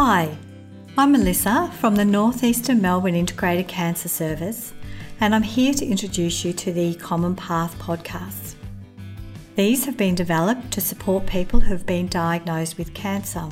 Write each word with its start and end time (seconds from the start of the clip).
Hi, 0.00 0.38
I'm 0.96 1.10
Melissa 1.10 1.72
from 1.80 1.96
the 1.96 2.04
Northeastern 2.04 2.80
Melbourne 2.80 3.16
Integrated 3.16 3.66
Cancer 3.66 4.08
Service, 4.08 4.72
and 5.18 5.34
I'm 5.34 5.42
here 5.42 5.74
to 5.74 5.84
introduce 5.84 6.44
you 6.44 6.52
to 6.52 6.72
the 6.72 6.94
Common 6.94 7.34
Path 7.34 7.76
podcast. 7.80 8.54
These 9.56 9.84
have 9.86 9.96
been 9.96 10.14
developed 10.14 10.70
to 10.70 10.80
support 10.80 11.26
people 11.26 11.58
who 11.58 11.72
have 11.72 11.84
been 11.84 12.06
diagnosed 12.06 12.78
with 12.78 12.94
cancer. 12.94 13.48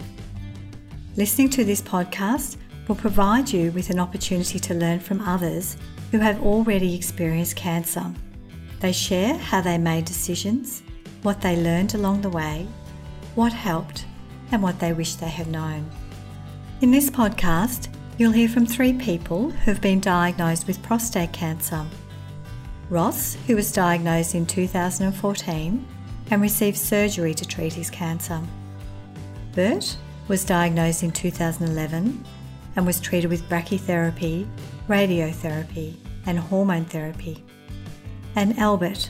Listening 1.17 1.51
to 1.51 1.65
this 1.65 1.83
podcast 1.83 2.59
will 2.87 2.95
provide 2.95 3.53
you 3.53 3.73
with 3.73 3.91
an 3.91 3.99
opportunity 3.99 4.61
to 4.61 4.75
learn 4.75 5.01
from 5.01 5.23
others 5.23 5.77
who 6.13 6.19
have 6.21 6.41
already 6.45 6.95
experienced 6.95 7.57
cancer. 7.57 8.07
They 8.79 8.93
share 8.93 9.37
how 9.37 9.63
they 9.63 9.79
made 9.79 10.05
decisions, 10.05 10.85
what 11.23 11.41
they 11.41 11.57
learned 11.57 11.95
along 11.95 12.21
the 12.21 12.31
way, 12.31 12.69
what 13.35 13.53
helped, 13.53 14.07
and 14.53 14.63
what 14.63 14.79
they 14.79 14.93
wish 14.93 15.17
they 15.17 15.27
had 15.29 15.49
known. 15.49 15.91
In 16.83 16.91
this 16.91 17.09
podcast, 17.09 17.89
you'll 18.19 18.33
hear 18.33 18.51
from 18.51 18.67
three 18.67 18.93
people 18.93 19.49
who've 19.49 19.81
been 19.81 19.99
diagnosed 19.99 20.67
with 20.67 20.83
prostate 20.83 21.33
cancer. 21.33 21.87
Ross, 22.91 23.39
who 23.47 23.57
was 23.57 23.73
diagnosed 23.73 24.35
in 24.35 24.45
2014 24.45 25.87
and 26.31 26.43
received 26.43 26.77
surgery 26.77 27.33
to 27.33 27.47
treat 27.47 27.73
his 27.73 27.89
cancer. 27.89 28.43
Bert 29.55 29.97
was 30.29 30.45
diagnosed 30.45 31.03
in 31.03 31.13
2011 31.13 32.23
and 32.77 32.87
was 32.87 33.01
treated 33.01 33.31
with 33.31 33.49
brachytherapy, 33.49 34.47
radiotherapy, 34.87 35.97
and 36.27 36.39
hormone 36.39 36.85
therapy. 36.85 37.43
And 38.35 38.59
Albert, 38.59 39.09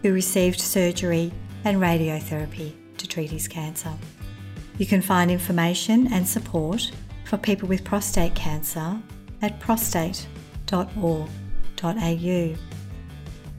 who 0.00 0.14
received 0.14 0.62
surgery 0.62 1.30
and 1.62 1.76
radiotherapy 1.76 2.72
to 2.96 3.06
treat 3.06 3.30
his 3.30 3.48
cancer. 3.48 3.92
You 4.82 4.88
can 4.88 5.00
find 5.00 5.30
information 5.30 6.12
and 6.12 6.26
support 6.26 6.90
for 7.22 7.38
people 7.38 7.68
with 7.68 7.84
prostate 7.84 8.34
cancer 8.34 8.98
at 9.40 9.60
prostate.org.au. 9.60 12.54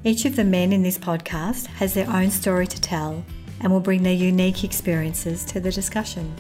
Each 0.04 0.26
of 0.26 0.36
the 0.36 0.44
men 0.44 0.74
in 0.74 0.84
this 0.84 0.98
podcast 0.98 1.68
has 1.68 1.94
their 1.94 2.10
own 2.10 2.30
story 2.30 2.68
to 2.68 2.82
tell 2.82 3.24
and 3.62 3.72
will 3.72 3.80
bring 3.80 4.04
their 4.04 4.12
unique 4.12 4.66
experiences 4.66 5.46
to 5.46 5.62
the 5.62 5.72
discussion. 5.72 6.36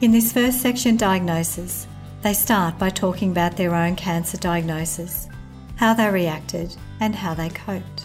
In 0.00 0.12
this 0.12 0.32
first 0.32 0.62
section, 0.62 0.96
diagnosis, 0.96 1.88
they 2.22 2.34
start 2.34 2.78
by 2.78 2.90
talking 2.90 3.32
about 3.32 3.56
their 3.56 3.74
own 3.74 3.96
cancer 3.96 4.36
diagnosis, 4.36 5.28
how 5.74 5.92
they 5.92 6.08
reacted, 6.08 6.72
and 7.00 7.16
how 7.16 7.34
they 7.34 7.48
coped. 7.48 7.95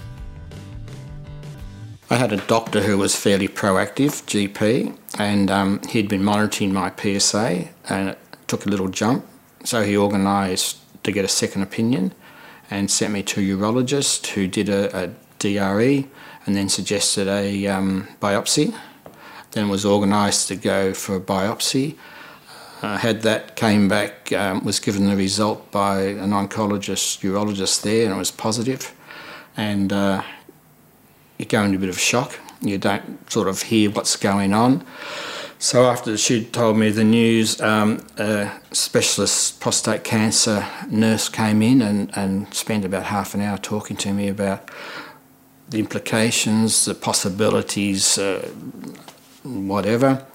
I 2.11 2.17
had 2.17 2.33
a 2.33 2.45
doctor 2.45 2.81
who 2.81 2.97
was 2.97 3.15
fairly 3.15 3.47
proactive, 3.47 4.25
GP, 4.25 4.97
and 5.17 5.49
um, 5.49 5.81
he'd 5.87 6.09
been 6.09 6.25
monitoring 6.25 6.73
my 6.73 6.91
PSA 6.91 7.69
and 7.87 8.09
it 8.09 8.19
took 8.47 8.65
a 8.65 8.69
little 8.69 8.89
jump. 8.89 9.25
So 9.63 9.85
he 9.85 9.95
organised 9.95 10.79
to 11.05 11.13
get 11.13 11.23
a 11.23 11.29
second 11.29 11.61
opinion 11.61 12.13
and 12.69 12.91
sent 12.91 13.13
me 13.13 13.23
to 13.23 13.39
a 13.39 13.57
urologist 13.57 14.27
who 14.27 14.49
did 14.49 14.67
a, 14.67 15.05
a 15.05 15.11
DRE 15.39 16.09
and 16.45 16.53
then 16.53 16.67
suggested 16.67 17.29
a 17.29 17.67
um, 17.67 18.09
biopsy. 18.21 18.75
Then 19.51 19.69
was 19.69 19.85
organised 19.85 20.49
to 20.49 20.57
go 20.57 20.93
for 20.93 21.15
a 21.15 21.21
biopsy. 21.21 21.95
Uh, 22.81 22.97
had 22.97 23.21
that 23.21 23.55
came 23.55 23.87
back, 23.87 24.33
um, 24.33 24.65
was 24.65 24.81
given 24.81 25.05
the 25.05 25.15
result 25.15 25.71
by 25.71 26.01
an 26.01 26.31
oncologist, 26.31 27.21
urologist 27.21 27.83
there, 27.83 28.03
and 28.03 28.15
it 28.15 28.17
was 28.17 28.31
positive. 28.31 28.93
And 29.55 29.93
uh, 29.93 30.23
you 31.41 31.47
go 31.47 31.63
into 31.63 31.77
a 31.77 31.79
bit 31.79 31.89
of 31.89 31.99
shock. 31.99 32.39
You 32.61 32.77
don't 32.77 33.29
sort 33.31 33.47
of 33.47 33.63
hear 33.63 33.89
what's 33.89 34.15
going 34.15 34.53
on. 34.53 34.85
So 35.57 35.85
after 35.85 36.15
she 36.17 36.45
told 36.45 36.77
me 36.77 36.91
the 36.91 37.03
news, 37.03 37.59
um, 37.61 38.05
a 38.17 38.51
specialist 38.71 39.59
prostate 39.59 40.03
cancer 40.03 40.67
nurse 40.89 41.29
came 41.29 41.61
in 41.61 41.81
and, 41.81 42.15
and 42.15 42.53
spent 42.53 42.85
about 42.85 43.05
half 43.05 43.33
an 43.33 43.41
hour 43.41 43.57
talking 43.57 43.97
to 43.97 44.13
me 44.13 44.27
about 44.27 44.69
the 45.69 45.79
implications, 45.79 46.85
the 46.85 46.93
possibilities, 46.93 48.17
uh, 48.17 48.47
whatever. 49.43 50.25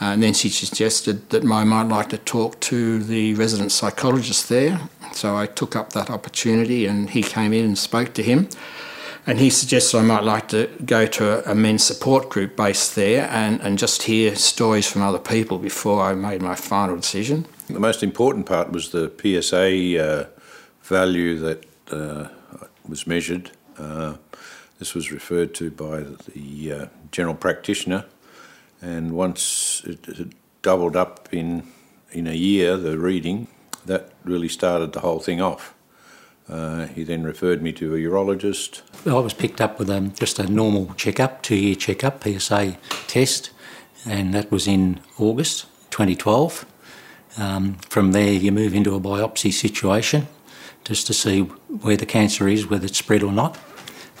and 0.00 0.22
then 0.22 0.34
she 0.34 0.48
suggested 0.48 1.30
that 1.30 1.44
I 1.44 1.64
might 1.64 1.88
like 1.88 2.08
to 2.10 2.18
talk 2.18 2.60
to 2.60 3.02
the 3.02 3.34
resident 3.34 3.72
psychologist 3.72 4.48
there. 4.48 4.80
So 5.12 5.36
I 5.36 5.46
took 5.46 5.76
up 5.76 5.92
that 5.92 6.10
opportunity 6.10 6.86
and 6.86 7.10
he 7.10 7.22
came 7.22 7.52
in 7.52 7.64
and 7.64 7.78
spoke 7.78 8.12
to 8.14 8.22
him. 8.22 8.48
And 9.26 9.38
he 9.38 9.50
suggested 9.50 9.98
I 9.98 10.02
might 10.02 10.24
like 10.24 10.48
to 10.48 10.68
go 10.84 11.06
to 11.06 11.48
a, 11.48 11.52
a 11.52 11.54
men's 11.54 11.84
support 11.84 12.28
group 12.28 12.56
based 12.56 12.96
there 12.96 13.28
and, 13.30 13.60
and 13.60 13.78
just 13.78 14.02
hear 14.02 14.34
stories 14.34 14.90
from 14.90 15.02
other 15.02 15.18
people 15.18 15.58
before 15.58 16.02
I 16.02 16.14
made 16.14 16.42
my 16.42 16.56
final 16.56 16.96
decision. 16.96 17.46
The 17.68 17.78
most 17.78 18.02
important 18.02 18.46
part 18.46 18.72
was 18.72 18.90
the 18.90 19.12
PSA 19.20 20.04
uh, 20.04 20.26
value 20.82 21.38
that 21.38 21.64
uh, 21.90 22.28
was 22.88 23.06
measured. 23.06 23.52
Uh, 23.78 24.14
this 24.78 24.94
was 24.94 25.12
referred 25.12 25.54
to 25.54 25.70
by 25.70 26.04
the 26.34 26.72
uh, 26.72 26.86
general 27.12 27.36
practitioner, 27.36 28.04
and 28.80 29.12
once 29.12 29.82
it, 29.86 30.08
it 30.08 30.28
doubled 30.62 30.96
up 30.96 31.28
in 31.30 31.62
in 32.12 32.26
a 32.26 32.34
year, 32.34 32.76
the 32.76 32.98
reading, 32.98 33.48
that 33.86 34.10
really 34.24 34.48
started 34.48 34.92
the 34.92 35.00
whole 35.00 35.18
thing 35.18 35.40
off. 35.40 35.74
Uh, 36.48 36.86
he 36.88 37.04
then 37.04 37.22
referred 37.22 37.62
me 37.62 37.72
to 37.72 37.94
a 37.94 37.98
urologist. 37.98 38.82
I 39.06 39.18
was 39.18 39.32
picked 39.32 39.60
up 39.60 39.78
with 39.78 39.88
um, 39.88 40.12
just 40.12 40.38
a 40.38 40.46
normal 40.46 40.92
checkup, 40.94 41.42
two 41.42 41.56
year 41.56 41.74
checkup, 41.74 42.22
PSA 42.24 42.76
test, 43.06 43.50
and 44.04 44.34
that 44.34 44.50
was 44.50 44.66
in 44.66 45.00
August 45.18 45.66
2012. 45.90 46.66
Um, 47.38 47.74
from 47.88 48.12
there, 48.12 48.32
you 48.32 48.52
move 48.52 48.74
into 48.74 48.94
a 48.94 49.00
biopsy 49.00 49.52
situation 49.52 50.26
just 50.84 51.06
to 51.06 51.14
see 51.14 51.42
where 51.42 51.96
the 51.96 52.06
cancer 52.06 52.48
is, 52.48 52.66
whether 52.66 52.86
it's 52.86 52.98
spread 52.98 53.22
or 53.22 53.32
not. 53.32 53.58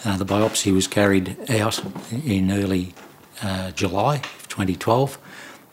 Uh, 0.04 0.16
the 0.16 0.24
biopsy 0.24 0.72
was 0.72 0.86
carried 0.86 1.36
out 1.50 1.82
in 2.24 2.50
early 2.50 2.94
uh, 3.42 3.72
July 3.72 4.18
2012. 4.48 5.18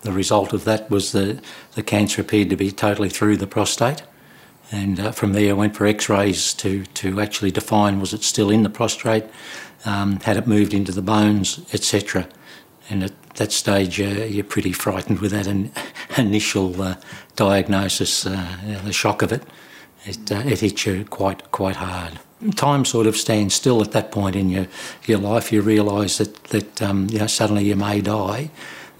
The 0.01 0.11
result 0.11 0.53
of 0.53 0.63
that 0.65 0.89
was 0.89 1.11
that 1.11 1.43
the 1.75 1.83
cancer 1.83 2.21
appeared 2.21 2.49
to 2.49 2.55
be 2.55 2.71
totally 2.71 3.09
through 3.09 3.37
the 3.37 3.47
prostate 3.47 4.01
and 4.71 4.99
uh, 4.99 5.11
from 5.11 5.33
there 5.33 5.49
I 5.49 5.53
went 5.53 5.75
for 5.75 5.85
X-rays 5.85 6.53
to 6.55 6.85
to 6.85 7.19
actually 7.19 7.51
define 7.51 7.99
was 7.99 8.13
it 8.13 8.23
still 8.23 8.49
in 8.49 8.63
the 8.63 8.69
prostate, 8.69 9.25
um, 9.85 10.19
had 10.19 10.37
it 10.37 10.47
moved 10.47 10.73
into 10.73 10.91
the 10.91 11.01
bones, 11.01 11.59
etc. 11.73 12.27
And 12.89 13.03
at 13.03 13.33
that 13.35 13.51
stage, 13.51 13.99
uh, 14.01 14.25
you're 14.25 14.43
pretty 14.43 14.71
frightened 14.71 15.19
with 15.19 15.31
that 15.31 15.47
in, 15.47 15.71
initial 16.17 16.81
uh, 16.81 16.95
diagnosis, 17.35 18.25
uh, 18.25 18.79
the 18.83 18.93
shock 18.93 19.21
of 19.21 19.31
it. 19.31 19.43
It, 20.05 20.31
uh, 20.31 20.41
it 20.45 20.59
hits 20.59 20.85
you 20.85 21.05
quite 21.05 21.51
quite 21.51 21.77
hard. 21.77 22.19
Time 22.55 22.85
sort 22.85 23.05
of 23.05 23.17
stands 23.17 23.53
still 23.53 23.81
at 23.81 23.91
that 23.91 24.11
point 24.11 24.35
in 24.35 24.49
your 24.49 24.67
your 25.05 25.19
life. 25.19 25.51
You 25.51 25.61
realise 25.61 26.19
that 26.19 26.43
that 26.45 26.81
um, 26.81 27.07
you 27.09 27.19
know, 27.19 27.27
suddenly 27.27 27.65
you 27.65 27.75
may 27.75 28.01
die. 28.01 28.49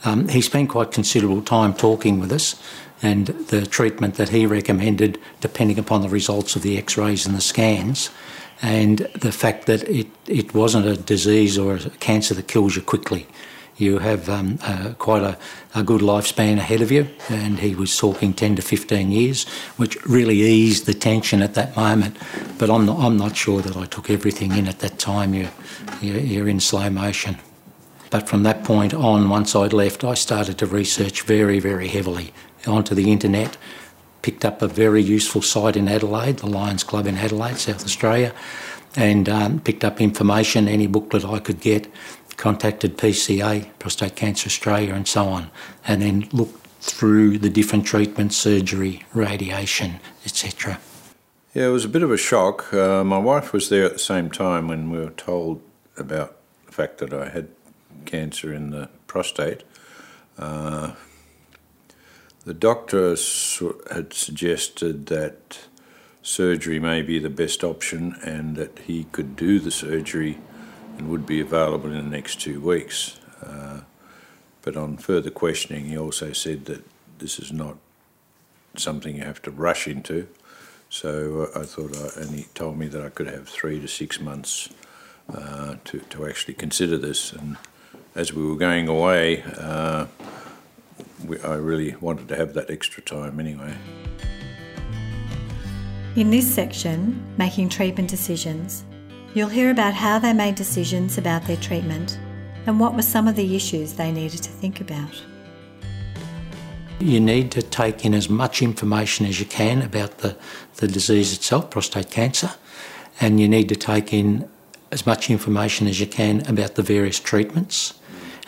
Um, 0.06 0.30
he 0.30 0.42
spent 0.42 0.70
quite 0.70 0.92
considerable 0.92 1.42
time 1.42 1.74
talking 1.74 2.20
with 2.20 2.32
us 2.32 2.56
and 3.02 3.28
the 3.28 3.66
treatment 3.66 4.16
that 4.16 4.30
he 4.30 4.46
recommended, 4.46 5.20
depending 5.42 5.80
upon 5.80 6.02
the 6.02 6.10
results 6.10 6.56
of 6.56 6.62
the 6.62 6.78
x 6.78 6.98
rays 6.98 7.26
and 7.26 7.36
the 7.36 7.42
scans, 7.42 8.10
and 8.62 9.00
the 9.16 9.32
fact 9.32 9.66
that 9.68 9.84
it, 9.84 10.08
it 10.28 10.54
wasn't 10.54 10.86
a 10.86 10.98
disease 10.98 11.58
or 11.58 11.76
a 11.76 11.90
cancer 12.00 12.34
that 12.34 12.48
kills 12.48 12.76
you 12.76 12.82
quickly. 12.82 13.26
You 13.78 14.00
have 14.00 14.28
um, 14.28 14.60
uh, 14.62 14.94
quite 14.98 15.24
a, 15.24 15.38
a 15.74 15.84
good 15.84 16.02
lifespan 16.02 16.58
ahead 16.58 16.82
of 16.82 16.92
you, 16.92 17.08
and 17.30 17.60
he 17.60 17.76
was 17.76 17.98
talking 17.98 18.34
10 18.34 18.58
to 18.58 18.62
15 18.62 19.10
years, 19.10 19.48
which 19.78 19.96
really 20.06 20.42
eased 20.42 20.86
the 20.86 20.94
tension 20.94 21.42
at 21.42 21.54
that 21.54 21.78
moment. 21.78 22.18
But 22.58 22.70
I'm 22.70 22.86
not, 22.86 23.00
I'm 23.00 23.16
not 23.16 23.38
sure 23.38 23.62
that 23.62 23.78
I 23.78 23.86
took 23.86 24.10
everything 24.10 24.58
in 24.58 24.68
at 24.68 24.80
that 24.80 25.00
time. 25.00 25.34
You're, 25.34 25.50
you're 26.02 26.50
in 26.50 26.60
slow 26.60 26.90
motion. 26.90 27.38
But 28.10 28.28
from 28.28 28.44
that 28.44 28.66
point 28.66 28.94
on, 28.94 29.30
once 29.30 29.56
I'd 29.56 29.72
left, 29.72 30.04
I 30.04 30.16
started 30.16 30.58
to 30.58 30.66
research 30.66 31.22
very, 31.22 31.60
very 31.60 31.88
heavily 31.88 32.34
onto 32.70 32.96
the 32.96 33.12
internet, 33.12 33.58
picked 34.22 34.46
up 34.46 34.62
a 34.62 34.68
very 34.68 35.02
useful 35.02 35.42
site 35.42 35.76
in 35.76 35.88
Adelaide, 35.88 36.38
the 36.38 36.48
Lions 36.48 36.84
Club 36.84 37.08
in 37.08 37.18
Adelaide, 37.18 37.58
South 37.58 37.84
Australia, 37.84 38.34
and 38.96 39.30
um, 39.30 39.60
picked 39.60 39.84
up 39.84 40.02
information, 40.02 40.68
any 40.68 40.88
booklet 40.88 41.26
I 41.26 41.40
could 41.40 41.60
get, 41.60 41.88
contacted 42.38 42.98
PCA, 42.98 43.70
Prostate 43.80 44.16
Cancer 44.16 44.48
Australia, 44.48 44.94
and 44.94 45.08
so 45.08 45.26
on, 45.26 45.52
and 45.86 46.02
then 46.02 46.28
looked 46.32 46.66
through 46.82 47.38
the 47.38 47.50
different 47.50 47.86
treatments, 47.86 48.38
surgery, 48.38 49.04
radiation, 49.14 50.00
etc. 50.26 50.80
Yeah, 51.54 51.68
it 51.68 51.72
was 51.72 51.84
a 51.84 51.90
bit 51.90 52.04
of 52.04 52.12
a 52.12 52.18
shock. 52.18 52.74
Uh, 52.74 53.04
my 53.04 53.18
wife 53.18 53.52
was 53.52 53.70
there 53.70 53.86
at 53.86 53.94
the 53.94 54.00
same 54.00 54.32
time 54.32 54.68
when 54.68 54.90
we 54.90 55.00
were 55.00 55.10
told 55.12 55.62
about 55.98 56.38
the 56.66 56.72
fact 56.72 57.00
that 57.00 57.14
I 57.14 57.30
had 57.30 57.50
cancer 58.06 58.54
in 58.54 58.70
the 58.70 58.90
prostate. 59.08 59.64
Uh, 60.38 60.94
the 62.46 62.54
doctor 62.54 63.16
had 63.92 64.14
suggested 64.14 65.08
that 65.08 65.68
surgery 66.22 66.80
may 66.80 67.02
be 67.02 67.20
the 67.20 67.30
best 67.30 67.64
option 67.64 68.16
and 68.24 68.56
that 68.56 68.80
he 68.80 69.06
could 69.12 69.36
do 69.36 69.60
the 69.60 69.72
surgery 69.72 70.38
and 70.98 71.10
would 71.10 71.26
be 71.26 71.40
available 71.40 71.92
in 71.92 71.98
the 71.98 72.16
next 72.18 72.42
two 72.42 72.60
weeks. 72.60 73.20
Uh, 73.42 73.82
but 74.62 74.76
on 74.76 74.98
further 74.98 75.30
questioning, 75.30 75.86
he 75.86 75.98
also 75.98 76.34
said 76.34 76.66
that 76.66 76.84
this 77.20 77.40
is 77.40 77.52
not 77.52 77.78
something 78.76 79.16
you 79.16 79.24
have 79.24 79.42
to 79.42 79.52
rush 79.52 79.88
into. 79.88 80.28
So 80.90 81.50
uh, 81.54 81.60
I 81.60 81.64
thought, 81.64 81.96
I, 81.96 82.22
and 82.22 82.32
he 82.32 82.44
told 82.54 82.78
me 82.78 82.88
that 82.88 83.04
I 83.04 83.10
could 83.10 83.28
have 83.28 83.48
three 83.48 83.80
to 83.80 83.88
six 83.88 84.20
months 84.20 84.70
uh, 85.34 85.76
to, 85.86 86.00
to 86.00 86.26
actually 86.28 86.56
consider 86.56 86.98
this. 86.98 87.32
And 87.32 87.58
as 88.16 88.34
we 88.34 88.46
were 88.46 88.56
going 88.58 88.88
away, 88.88 89.44
uh, 89.58 90.08
we, 91.26 91.40
I 91.42 91.56
really 91.56 91.96
wanted 91.98 92.28
to 92.30 92.36
have 92.36 92.54
that 92.54 92.70
extra 92.70 93.02
time 93.02 93.40
anyway. 93.40 93.76
In 96.16 96.32
this 96.32 96.54
section, 96.54 97.24
Making 97.38 97.70
Treatment 97.70 98.10
Decisions, 98.10 98.84
you'll 99.34 99.50
hear 99.50 99.70
about 99.72 99.94
how 99.94 100.20
they 100.20 100.34
made 100.34 100.56
decisions 100.56 101.18
about 101.18 101.46
their 101.46 101.58
treatment 101.58 102.20
and 102.66 102.80
what 102.80 102.96
were 102.96 103.02
some 103.02 103.28
of 103.28 103.36
the 103.36 103.56
issues 103.56 103.94
they 103.94 104.12
needed 104.12 104.42
to 104.44 104.50
think 104.50 104.82
about. 104.82 105.24
You 107.00 107.20
need 107.20 107.52
to 107.52 107.62
take 107.62 108.04
in 108.04 108.14
as 108.14 108.30
much 108.30 108.62
information 108.62 109.26
as 109.26 109.40
you 109.40 109.46
can 109.46 109.82
about 109.82 110.18
the, 110.18 110.36
the 110.76 110.88
disease 110.88 111.34
itself, 111.34 111.70
prostate 111.70 112.12
cancer, 112.12 112.52
and 113.22 113.40
you 113.40 113.48
need 113.48 113.70
to 113.70 113.76
take 113.76 114.14
in 114.14 114.50
as 114.92 115.06
much 115.06 115.30
information 115.30 115.88
as 115.88 116.00
you 116.00 116.08
can 116.08 116.46
about 116.48 116.76
the 116.76 116.84
various 116.84 117.20
treatments. 117.20 117.99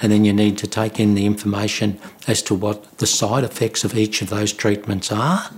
And 0.01 0.11
then 0.11 0.25
you 0.25 0.33
need 0.33 0.57
to 0.59 0.67
take 0.67 0.99
in 0.99 1.13
the 1.13 1.25
information 1.25 1.99
as 2.27 2.41
to 2.43 2.55
what 2.55 2.97
the 2.97 3.05
side 3.05 3.43
effects 3.43 3.83
of 3.83 3.95
each 3.95 4.21
of 4.21 4.29
those 4.29 4.51
treatments 4.51 5.11
are 5.11 5.51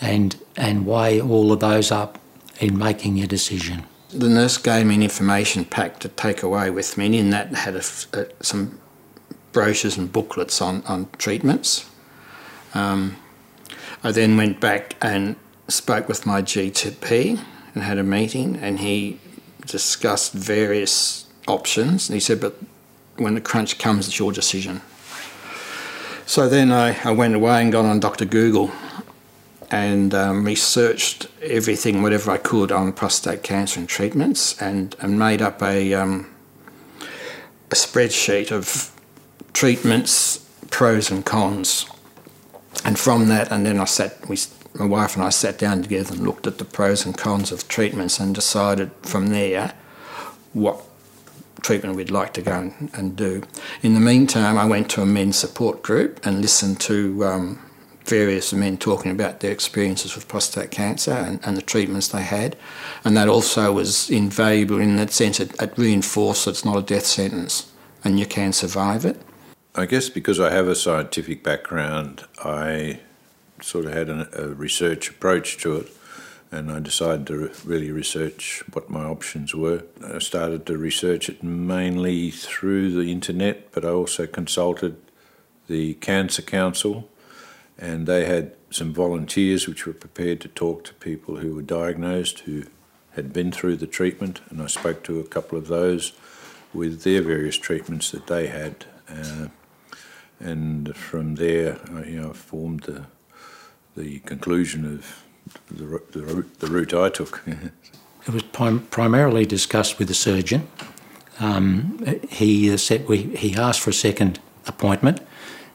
and, 0.00 0.36
and 0.56 0.86
weigh 0.86 1.20
all 1.20 1.52
of 1.52 1.60
those 1.60 1.90
up 1.90 2.18
in 2.60 2.76
making 2.76 3.16
your 3.16 3.26
decision. 3.26 3.84
The 4.10 4.28
nurse 4.28 4.56
gave 4.56 4.86
me 4.86 4.94
an 4.96 5.02
information 5.02 5.64
pack 5.64 5.98
to 6.00 6.08
take 6.08 6.42
away 6.42 6.70
with 6.70 6.96
me, 6.96 7.18
and 7.18 7.32
that 7.32 7.54
had 7.54 7.76
a, 7.76 7.82
a, 8.14 8.26
some 8.40 8.80
brochures 9.52 9.96
and 9.96 10.10
booklets 10.10 10.60
on, 10.62 10.82
on 10.86 11.08
treatments. 11.18 11.88
Um, 12.74 13.16
I 14.02 14.12
then 14.12 14.36
went 14.36 14.60
back 14.60 14.96
and 15.02 15.36
spoke 15.68 16.08
with 16.08 16.24
my 16.24 16.40
GTP 16.42 17.40
and 17.74 17.82
had 17.82 17.98
a 17.98 18.02
meeting, 18.02 18.56
and 18.56 18.78
he 18.80 19.20
discussed 19.66 20.32
various 20.32 21.26
options. 21.46 22.08
And 22.08 22.14
he 22.14 22.20
said, 22.20 22.40
But 22.40 22.56
when 23.18 23.34
the 23.34 23.40
crunch 23.40 23.78
comes, 23.78 24.08
it's 24.08 24.18
your 24.18 24.32
decision. 24.32 24.80
So 26.26 26.48
then 26.48 26.72
I, 26.72 26.98
I 27.04 27.10
went 27.10 27.34
away 27.34 27.62
and 27.62 27.72
got 27.72 27.84
on 27.84 28.00
Dr. 28.00 28.24
Google 28.24 28.70
and 29.70 30.14
um, 30.14 30.44
researched 30.44 31.26
everything, 31.42 32.02
whatever 32.02 32.30
I 32.30 32.38
could, 32.38 32.72
on 32.72 32.92
prostate 32.92 33.42
cancer 33.42 33.80
and 33.80 33.88
treatments, 33.88 34.60
and, 34.60 34.96
and 35.00 35.18
made 35.18 35.42
up 35.42 35.62
a, 35.62 35.94
um, 35.94 36.34
a 37.00 37.74
spreadsheet 37.74 38.50
of 38.50 38.94
treatments, 39.52 40.38
pros 40.70 41.10
and 41.10 41.24
cons. 41.24 41.86
And 42.84 42.98
from 42.98 43.28
that, 43.28 43.50
and 43.50 43.66
then 43.66 43.78
I 43.78 43.84
sat, 43.84 44.28
we, 44.28 44.38
my 44.74 44.86
wife 44.86 45.16
and 45.16 45.24
I 45.24 45.30
sat 45.30 45.58
down 45.58 45.82
together 45.82 46.14
and 46.14 46.24
looked 46.24 46.46
at 46.46 46.58
the 46.58 46.64
pros 46.64 47.04
and 47.04 47.16
cons 47.16 47.52
of 47.52 47.68
treatments 47.68 48.20
and 48.20 48.34
decided 48.34 48.90
from 49.02 49.28
there 49.28 49.74
what 50.52 50.82
treatment 51.62 51.96
we'd 51.96 52.10
like 52.10 52.32
to 52.34 52.42
go 52.42 52.52
and, 52.52 52.90
and 52.94 53.16
do. 53.16 53.42
In 53.82 53.94
the 53.94 54.00
meantime, 54.00 54.58
I 54.58 54.64
went 54.64 54.90
to 54.90 55.02
a 55.02 55.06
men's 55.06 55.36
support 55.36 55.82
group 55.82 56.24
and 56.24 56.40
listened 56.40 56.80
to 56.82 57.24
um, 57.24 57.68
various 58.04 58.52
men 58.52 58.78
talking 58.78 59.10
about 59.10 59.40
their 59.40 59.52
experiences 59.52 60.14
with 60.14 60.28
prostate 60.28 60.70
cancer 60.70 61.12
and, 61.12 61.40
and, 61.44 61.56
the 61.56 61.62
treatments 61.62 62.08
they 62.08 62.22
had. 62.22 62.56
And 63.04 63.16
that 63.16 63.28
also 63.28 63.72
was 63.72 64.10
invaluable 64.10 64.80
in 64.80 64.96
that 64.96 65.10
sense, 65.10 65.40
it, 65.40 65.60
it 65.60 65.76
reinforced 65.76 66.46
that 66.46 66.52
it's 66.52 66.64
not 66.64 66.76
a 66.76 66.82
death 66.82 67.06
sentence 67.06 67.70
and 68.04 68.18
you 68.18 68.26
can 68.26 68.52
survive 68.52 69.04
it. 69.04 69.20
I 69.74 69.86
guess 69.86 70.08
because 70.08 70.40
I 70.40 70.50
have 70.50 70.66
a 70.66 70.74
scientific 70.74 71.44
background, 71.44 72.24
I 72.42 73.00
sort 73.60 73.84
of 73.84 73.92
had 73.92 74.08
an, 74.08 74.26
a 74.32 74.48
research 74.48 75.10
approach 75.10 75.58
to 75.58 75.76
it, 75.76 75.92
and 76.50 76.70
I 76.70 76.80
decided 76.80 77.26
to 77.28 77.50
really 77.64 77.90
research 77.90 78.62
what 78.72 78.88
my 78.88 79.04
options 79.04 79.54
were. 79.54 79.84
I 80.02 80.18
started 80.18 80.64
to 80.66 80.78
research 80.78 81.28
it 81.28 81.42
mainly 81.42 82.30
through 82.30 82.92
the 82.92 83.12
internet, 83.12 83.70
but 83.72 83.84
I 83.84 83.88
also 83.88 84.26
consulted 84.26 84.96
the 85.66 85.94
Cancer 85.94 86.42
Council, 86.42 87.08
and 87.78 88.06
they 88.06 88.24
had 88.24 88.54
some 88.70 88.94
volunteers 88.94 89.68
which 89.68 89.86
were 89.86 89.92
prepared 89.92 90.40
to 90.40 90.48
talk 90.48 90.84
to 90.84 90.94
people 90.94 91.36
who 91.36 91.54
were 91.54 91.62
diagnosed 91.62 92.40
who 92.40 92.64
had 93.12 93.32
been 93.32 93.52
through 93.52 93.76
the 93.76 93.86
treatment, 93.86 94.40
and 94.48 94.62
I 94.62 94.66
spoke 94.66 95.02
to 95.04 95.20
a 95.20 95.24
couple 95.24 95.58
of 95.58 95.68
those 95.68 96.12
with 96.72 97.02
their 97.02 97.22
various 97.22 97.56
treatments 97.56 98.10
that 98.10 98.26
they 98.26 98.46
had. 98.46 98.86
Uh, 99.08 99.48
and 100.40 100.94
from 100.94 101.34
there, 101.34 101.78
I, 101.92 102.04
you 102.04 102.20
know, 102.20 102.32
formed 102.32 102.84
the 102.84 103.06
the 103.96 104.20
conclusion 104.20 104.84
of 104.86 105.24
the, 105.70 105.86
route, 105.86 106.58
the 106.60 106.66
route 106.66 106.94
I 106.94 107.08
took. 107.08 107.42
it 108.26 108.32
was 108.32 108.42
prim- 108.42 108.86
primarily 108.90 109.46
discussed 109.46 109.98
with 109.98 110.08
the 110.08 110.14
surgeon. 110.14 110.68
Um, 111.40 112.04
he 112.28 112.76
said 112.76 113.08
we, 113.08 113.18
he 113.36 113.54
asked 113.54 113.80
for 113.80 113.90
a 113.90 113.94
second 113.94 114.40
appointment, 114.66 115.20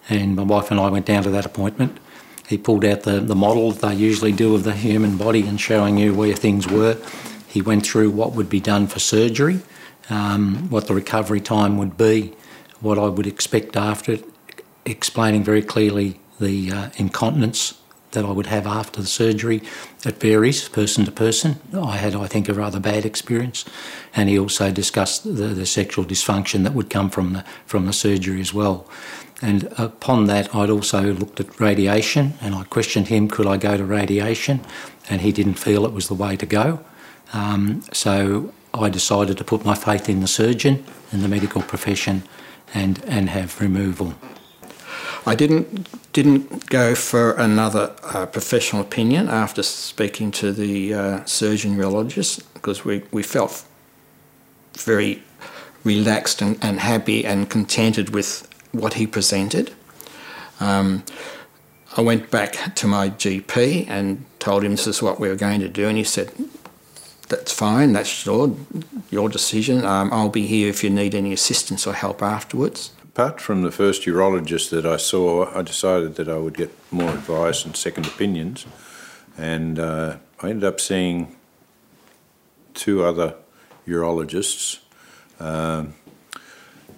and 0.10 0.36
my 0.36 0.44
wife 0.44 0.72
and 0.72 0.80
I 0.80 0.90
went 0.90 1.06
down 1.06 1.24
to 1.24 1.30
that 1.32 1.46
appointment. 1.46 2.00
He 2.48 2.58
pulled 2.58 2.84
out 2.84 3.04
the, 3.04 3.20
the 3.20 3.36
model 3.36 3.72
they 3.72 3.96
usually 3.96 4.34
do 4.34 4.54
of 4.54 4.64
the 4.64 4.74
human 4.74 5.18
body 5.18 5.48
and 5.48 5.60
showing 5.60 5.98
you 5.98 6.14
where 6.14 6.36
things 6.36 6.68
were. 6.68 6.98
He 7.48 7.62
went 7.62 7.86
through 7.86 8.12
what 8.12 8.34
would 8.34 8.50
be 8.50 8.60
done 8.60 8.88
for 8.88 9.00
surgery, 9.00 9.62
um, 10.10 10.70
what 10.70 10.88
the 10.88 10.94
recovery 10.94 11.40
time 11.40 11.78
would 11.78 11.98
be, 11.98 12.36
what 12.82 13.00
I 13.00 13.08
would 13.08 13.28
expect 13.28 13.78
after 13.78 14.14
it, 14.14 14.26
explaining 14.86 15.44
very 15.44 15.62
clearly 15.62 16.20
the 16.40 16.72
uh, 16.72 16.90
incontinence 16.98 17.80
that 18.14 18.26
I 18.26 18.32
would 18.32 18.48
have 18.48 18.66
after 18.66 19.02
the 19.02 19.08
surgery. 19.08 19.62
It 20.06 20.20
varies 20.20 20.68
person 20.70 21.06
to 21.06 21.12
person. 21.12 21.60
I 21.74 21.98
had, 21.98 22.16
I 22.16 22.28
think, 22.28 22.50
a 22.50 22.54
rather 22.54 22.80
bad 22.80 23.06
experience, 23.06 23.66
and 24.16 24.30
he 24.30 24.40
also 24.40 24.72
discussed 24.72 25.24
the, 25.24 25.48
the 25.48 25.66
sexual 25.66 26.06
dysfunction 26.06 26.64
that 26.64 26.74
would 26.74 26.90
come 26.90 27.10
from 27.10 27.34
the 27.34 27.44
from 27.66 27.86
the 27.86 27.94
surgery 27.94 28.42
as 28.42 28.54
well. 28.54 28.88
And 29.42 29.74
upon 29.78 30.28
that, 30.28 30.56
I'd 30.56 30.70
also 30.70 31.14
looked 31.14 31.40
at 31.40 31.60
radiation, 31.60 32.34
and 32.42 32.56
I 32.56 32.64
questioned 32.64 33.10
him, 33.10 33.28
could 33.28 33.46
I 33.46 33.58
go 33.58 33.76
to 33.76 33.84
radiation? 33.84 34.62
And 35.10 35.20
he 35.20 35.34
didn't 35.34 35.56
feel 35.56 35.86
it 35.86 35.92
was 35.92 36.08
the 36.08 36.14
way 36.14 36.38
to 36.38 36.46
go. 36.46 36.80
Um, 37.34 37.84
so 37.92 38.54
I 38.74 38.90
decided 38.90 39.38
to 39.38 39.44
put 39.44 39.66
my 39.66 39.76
faith 39.76 40.08
in 40.08 40.22
the 40.22 40.28
surgeon, 40.28 40.86
in 41.12 41.22
the 41.22 41.28
medical 41.28 41.62
profession, 41.62 42.24
and, 42.74 43.04
and 43.06 43.30
have 43.30 43.60
removal. 43.60 44.14
I 45.26 45.36
didn't 45.36 45.88
didn't 46.14 46.70
go 46.70 46.96
for 46.96 47.32
another 47.34 47.96
uh, 48.04 48.26
professional 48.28 48.82
opinion 48.82 49.30
after 49.30 49.64
speaking 49.64 50.32
to 50.32 50.52
the 50.52 50.94
uh, 50.94 51.26
surgeon 51.26 51.76
urologist 51.76 52.44
because 52.54 52.86
we, 52.86 53.02
we 53.12 53.24
felt 53.24 53.66
very 54.78 55.24
relaxed 55.84 56.42
and, 56.42 56.58
and 56.62 56.80
happy 56.80 57.26
and 57.26 57.50
contented 57.50 58.12
with 58.12 58.48
what 58.72 58.94
he 58.94 59.08
presented. 59.08 59.74
Um, 60.60 61.04
I 61.98 62.02
went 62.02 62.30
back 62.30 62.76
to 62.76 62.88
my 62.88 63.10
GP 63.10 63.90
and 63.90 64.26
told 64.40 64.64
him 64.64 64.72
this 64.72 64.88
is 64.88 65.02
what 65.02 65.20
we 65.20 65.30
were 65.30 65.36
going 65.36 65.62
to 65.62 65.70
do, 65.70 65.88
and 65.88 65.98
he 65.98 66.04
said, 66.04 66.32
"That's 67.30 67.52
fine. 67.52 67.94
That's 67.94 68.26
your 68.26 68.56
your 69.10 69.30
decision. 69.30 69.84
Um, 69.86 70.12
I'll 70.14 70.30
be 70.30 70.46
here 70.46 70.70
if 70.70 70.84
you 70.84 70.90
need 70.90 71.16
any 71.16 71.34
assistance 71.34 71.88
or 71.88 71.94
help 71.94 72.22
afterwards." 72.22 72.92
Apart 73.14 73.40
from 73.40 73.62
the 73.62 73.70
first 73.70 74.08
urologist 74.08 74.72
that 74.72 74.88
I 74.88 74.98
saw, 74.98 75.56
I 75.56 75.62
decided 75.62 76.16
that 76.16 76.28
I 76.28 76.38
would 76.38 76.58
get 76.58 76.76
more 76.90 77.12
advice 77.12 77.64
and 77.64 77.78
second 77.78 78.08
opinions, 78.08 78.66
and 79.38 79.78
uh, 79.78 80.18
I 80.42 80.50
ended 80.50 80.64
up 80.64 80.82
seeing 80.82 81.36
two 82.74 83.04
other 83.04 83.36
urologists. 83.86 84.80
Um, 85.40 85.94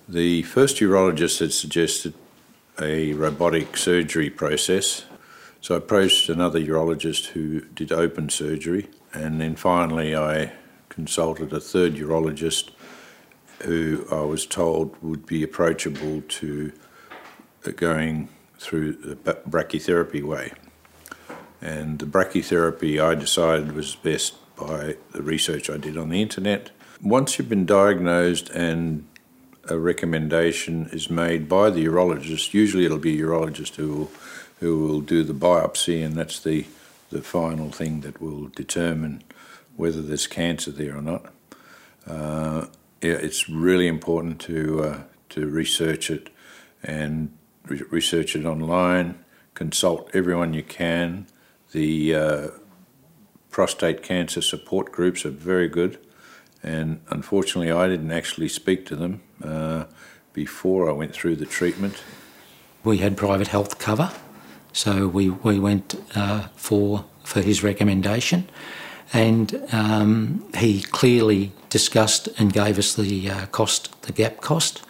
the 0.07 0.43
first 0.43 0.77
urologist 0.77 1.39
had 1.39 1.51
suggested 1.51 2.13
a 2.79 3.12
robotic 3.12 3.75
surgery 3.75 4.29
process, 4.29 5.03
so 5.60 5.75
I 5.75 5.79
approached 5.79 6.29
another 6.29 6.62
urologist 6.62 7.31
who 7.34 7.60
did 7.60 7.91
open 7.91 8.29
surgery, 8.29 8.88
and 9.13 9.41
then 9.41 9.57
finally 9.57 10.15
I 10.15 10.53
consulted 10.88 11.51
a 11.51 11.60
third 11.60 11.95
urologist 11.95 12.69
who 13.63 14.05
I 14.12 14.21
was 14.21 14.45
told 14.45 14.95
would 15.01 15.25
be 15.25 15.43
approachable 15.43 16.21
to 16.21 16.71
going 17.77 18.29
through 18.59 18.93
the 18.93 19.15
brachytherapy 19.15 20.24
way. 20.24 20.53
And 21.62 22.00
the 22.00 22.05
brachytherapy 22.05 23.03
I 23.03 23.15
decided 23.15 23.74
was 23.74 23.95
best 23.95 24.35
by 24.55 24.97
the 25.12 25.21
research 25.21 25.69
I 25.69 25.77
did 25.77 25.97
on 25.97 26.09
the 26.09 26.21
internet. 26.21 26.71
Once 27.01 27.38
you've 27.38 27.50
been 27.50 27.65
diagnosed 27.65 28.50
and 28.50 29.07
a 29.67 29.77
recommendation 29.77 30.88
is 30.91 31.09
made 31.09 31.50
by 31.50 31.69
the 31.69 31.85
urologist, 31.85 32.53
usually 32.53 32.85
it'll 32.85 33.00
be 33.00 33.19
a 33.19 33.24
urologist 33.24 33.75
who 33.75 33.93
will, 33.93 34.12
who 34.59 34.79
will 34.79 35.01
do 35.01 35.24
the 35.24 35.33
biopsy, 35.33 36.05
and 36.05 36.15
that's 36.15 36.39
the, 36.39 36.65
the 37.09 37.21
final 37.21 37.71
thing 37.71 38.01
that 38.01 38.21
will 38.21 38.47
determine 38.50 39.24
whether 39.75 40.01
there's 40.01 40.27
cancer 40.27 40.71
there 40.71 40.97
or 40.97 41.01
not. 41.01 41.33
Uh, 42.07 42.67
it's 43.01 43.49
really 43.49 43.87
important 43.87 44.39
to 44.41 44.83
uh, 44.83 45.03
to 45.29 45.47
research 45.47 46.09
it 46.09 46.29
and 46.83 47.35
re- 47.67 47.81
research 47.89 48.35
it 48.35 48.45
online, 48.45 49.23
consult 49.53 50.09
everyone 50.13 50.53
you 50.53 50.63
can. 50.63 51.27
The 51.71 52.15
uh, 52.15 52.47
prostate 53.49 54.03
cancer 54.03 54.41
support 54.41 54.91
groups 54.91 55.25
are 55.25 55.31
very 55.31 55.67
good, 55.67 55.99
and 56.63 57.01
unfortunately, 57.09 57.71
I 57.71 57.87
didn't 57.87 58.11
actually 58.11 58.49
speak 58.49 58.85
to 58.87 58.95
them 58.95 59.21
uh, 59.43 59.85
before 60.33 60.89
I 60.89 60.93
went 60.93 61.13
through 61.13 61.37
the 61.37 61.45
treatment. 61.45 62.03
We 62.83 62.97
had 62.99 63.17
private 63.17 63.47
health 63.47 63.79
cover, 63.79 64.11
so 64.71 65.07
we, 65.07 65.29
we 65.29 65.57
went 65.57 65.95
uh, 66.15 66.47
for, 66.55 67.05
for 67.23 67.41
his 67.41 67.63
recommendation, 67.63 68.47
and 69.13 69.63
um, 69.71 70.45
he 70.57 70.81
clearly 70.81 71.51
discussed 71.69 72.27
and 72.39 72.51
gave 72.51 72.77
us 72.79 72.95
the 72.95 73.29
uh, 73.29 73.45
cost, 73.47 74.01
the 74.03 74.12
gap 74.12 74.41
cost, 74.41 74.81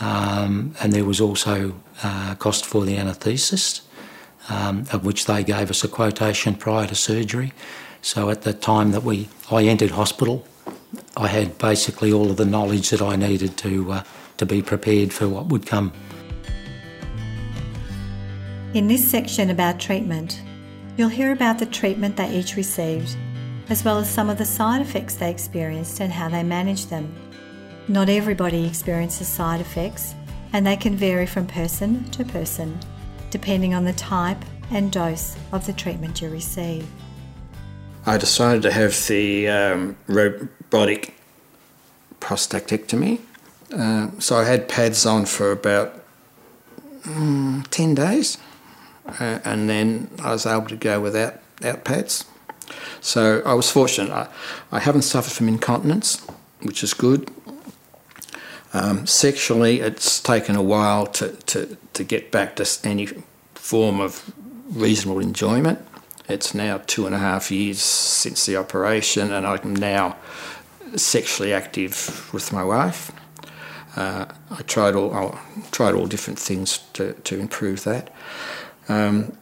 um, 0.00 0.74
and 0.80 0.92
there 0.92 1.04
was 1.04 1.20
also 1.20 1.74
uh, 2.02 2.34
cost 2.36 2.66
for 2.66 2.84
the 2.84 2.96
anaesthetist, 2.96 3.82
um, 4.48 4.84
of 4.92 5.04
which 5.04 5.26
they 5.26 5.44
gave 5.44 5.70
us 5.70 5.84
a 5.84 5.88
quotation 5.88 6.54
prior 6.54 6.86
to 6.86 6.94
surgery. 6.94 7.52
So 8.02 8.28
at 8.28 8.42
the 8.42 8.52
time 8.52 8.92
that 8.92 9.02
we 9.02 9.28
I 9.50 9.64
entered 9.64 9.92
hospital, 9.92 10.46
I 11.16 11.28
had 11.28 11.56
basically 11.58 12.12
all 12.12 12.30
of 12.30 12.36
the 12.36 12.44
knowledge 12.44 12.90
that 12.90 13.00
I 13.00 13.16
needed 13.16 13.56
to 13.58 13.92
uh, 13.92 14.02
to 14.36 14.46
be 14.46 14.62
prepared 14.62 15.12
for 15.12 15.28
what 15.28 15.46
would 15.46 15.66
come. 15.66 15.92
In 18.74 18.88
this 18.88 19.08
section 19.08 19.50
about 19.50 19.78
treatment, 19.78 20.42
you'll 20.96 21.08
hear 21.08 21.30
about 21.30 21.60
the 21.60 21.66
treatment 21.66 22.16
they 22.16 22.28
each 22.30 22.56
received, 22.56 23.16
as 23.68 23.84
well 23.84 23.98
as 23.98 24.10
some 24.10 24.28
of 24.28 24.38
the 24.38 24.44
side 24.44 24.82
effects 24.82 25.14
they 25.14 25.30
experienced 25.30 26.00
and 26.00 26.12
how 26.12 26.28
they 26.28 26.42
managed 26.42 26.90
them. 26.90 27.14
Not 27.88 28.08
everybody 28.08 28.66
experiences 28.66 29.28
side 29.28 29.60
effects, 29.60 30.14
and 30.52 30.66
they 30.66 30.76
can 30.76 30.96
vary 30.96 31.26
from 31.26 31.46
person 31.46 32.04
to 32.10 32.24
person, 32.24 32.78
depending 33.30 33.74
on 33.74 33.84
the 33.84 33.92
type 33.94 34.42
and 34.70 34.90
dose 34.90 35.36
of 35.52 35.66
the 35.66 35.72
treatment 35.72 36.20
you 36.20 36.30
receive. 36.30 36.86
I 38.06 38.18
decided 38.18 38.62
to 38.62 38.70
have 38.70 38.94
the 39.06 39.48
um, 39.48 39.96
robotic 40.06 41.14
prostatectomy. 42.20 43.20
Uh, 43.72 44.10
so 44.18 44.36
I 44.36 44.44
had 44.44 44.68
pads 44.68 45.06
on 45.06 45.26
for 45.26 45.52
about 45.52 46.04
mm, 47.02 47.66
10 47.68 47.94
days, 47.94 48.38
uh, 49.06 49.40
and 49.44 49.68
then 49.68 50.10
I 50.22 50.32
was 50.32 50.46
able 50.46 50.66
to 50.66 50.76
go 50.76 51.00
without, 51.00 51.40
without 51.58 51.84
pads. 51.84 52.26
So 53.00 53.42
I 53.44 53.54
was 53.54 53.70
fortunate. 53.70 54.10
I, 54.10 54.28
I 54.72 54.80
haven't 54.80 55.02
suffered 55.02 55.32
from 55.32 55.48
incontinence, 55.48 56.26
which 56.62 56.82
is 56.82 56.94
good. 56.94 57.30
Um, 58.72 59.06
sexually, 59.06 59.80
it's 59.80 60.20
taken 60.20 60.56
a 60.56 60.62
while 60.62 61.06
to, 61.06 61.28
to, 61.46 61.76
to 61.92 62.04
get 62.04 62.32
back 62.32 62.56
to 62.56 62.66
any 62.82 63.08
form 63.54 64.00
of 64.00 64.32
reasonable 64.70 65.20
enjoyment. 65.20 65.78
It's 66.28 66.54
now 66.54 66.78
two 66.86 67.06
and 67.06 67.14
a 67.14 67.18
half 67.18 67.50
years 67.50 67.80
since 67.80 68.46
the 68.46 68.56
operation, 68.56 69.32
and 69.32 69.46
I'm 69.46 69.76
now 69.76 70.16
sexually 70.96 71.52
active 71.52 72.30
with 72.32 72.52
my 72.52 72.64
wife. 72.64 73.12
Uh, 73.96 74.26
I 74.50 74.62
tried 74.62 74.94
all 74.96 75.14
I 75.14 75.38
tried 75.70 75.94
all 75.94 76.06
different 76.06 76.38
things 76.38 76.78
to, 76.94 77.12
to 77.12 77.38
improve 77.38 77.84
that. 77.84 78.12
Um, 78.88 79.36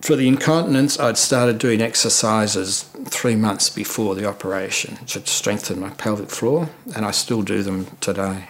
for 0.00 0.16
the 0.16 0.28
incontinence, 0.28 0.98
I'd 0.98 1.18
started 1.18 1.58
doing 1.58 1.80
exercises 1.80 2.84
three 3.06 3.36
months 3.36 3.68
before 3.68 4.14
the 4.14 4.26
operation 4.26 4.96
to 5.06 5.26
strengthen 5.26 5.80
my 5.80 5.90
pelvic 5.90 6.30
floor, 6.30 6.70
and 6.94 7.04
I 7.04 7.10
still 7.10 7.42
do 7.42 7.62
them 7.62 7.86
today. 8.00 8.48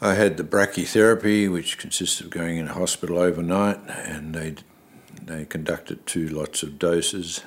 I 0.00 0.14
had 0.14 0.36
the 0.36 0.44
brachytherapy, 0.44 1.50
which 1.50 1.78
consists 1.78 2.20
of 2.20 2.28
going 2.28 2.58
in 2.58 2.66
hospital 2.66 3.18
overnight, 3.18 3.80
and 3.88 4.34
they 4.34 4.56
they 5.22 5.46
conducted 5.46 6.06
two 6.06 6.28
lots 6.28 6.62
of 6.62 6.78
doses, 6.78 7.42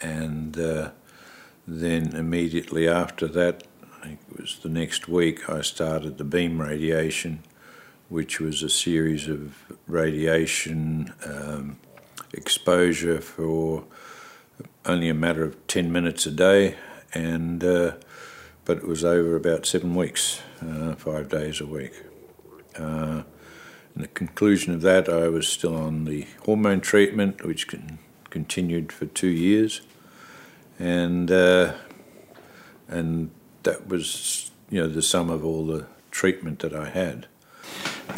and 0.00 0.58
uh, 0.58 0.90
then 1.66 2.16
immediately 2.16 2.88
after 2.88 3.26
that, 3.28 3.64
I 3.82 4.06
think 4.06 4.20
it 4.30 4.40
was 4.40 4.58
the 4.62 4.70
next 4.70 5.08
week, 5.08 5.50
I 5.50 5.60
started 5.60 6.16
the 6.16 6.24
beam 6.24 6.60
radiation, 6.62 7.42
which 8.12 8.38
was 8.38 8.62
a 8.62 8.68
series 8.68 9.26
of 9.26 9.72
radiation 9.86 11.14
um, 11.24 11.78
exposure 12.34 13.22
for 13.22 13.84
only 14.84 15.08
a 15.08 15.14
matter 15.14 15.42
of 15.42 15.66
10 15.66 15.90
minutes 15.90 16.26
a 16.26 16.30
day, 16.30 16.76
and 17.14 17.64
uh, 17.64 17.92
but 18.66 18.76
it 18.76 18.86
was 18.86 19.02
over 19.02 19.34
about 19.34 19.64
seven 19.64 19.94
weeks, 19.94 20.42
uh, 20.60 20.94
five 20.94 21.30
days 21.30 21.58
a 21.58 21.66
week. 21.66 22.04
Uh, 22.78 23.22
in 23.96 24.02
the 24.02 24.08
conclusion 24.08 24.74
of 24.74 24.82
that, 24.82 25.08
I 25.08 25.28
was 25.28 25.48
still 25.48 25.74
on 25.74 26.04
the 26.04 26.26
hormone 26.44 26.82
treatment, 26.82 27.42
which 27.46 27.66
con- 27.66 27.98
continued 28.28 28.92
for 28.92 29.06
two 29.06 29.30
years, 29.30 29.80
and 30.78 31.30
uh, 31.30 31.72
and 32.88 33.30
that 33.62 33.88
was 33.88 34.50
you 34.68 34.82
know 34.82 34.88
the 34.88 35.00
sum 35.00 35.30
of 35.30 35.46
all 35.46 35.64
the 35.64 35.86
treatment 36.10 36.58
that 36.58 36.74
I 36.74 36.90
had. 36.90 37.26